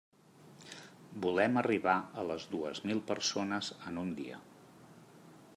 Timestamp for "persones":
3.13-3.73